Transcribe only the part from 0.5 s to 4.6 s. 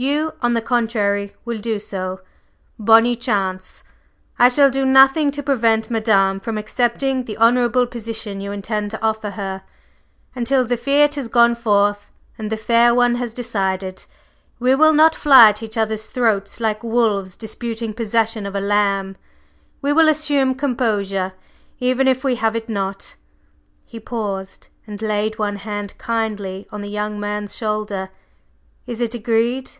the contrary, will do so. Bonne chance! I